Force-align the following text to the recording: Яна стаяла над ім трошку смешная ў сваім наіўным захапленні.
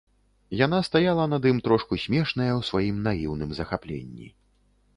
Яна 0.59 0.77
стаяла 0.87 1.25
над 1.33 1.45
ім 1.51 1.59
трошку 1.67 1.99
смешная 2.05 2.49
ў 2.55 2.61
сваім 2.73 2.97
наіўным 3.09 3.55
захапленні. 3.61 4.27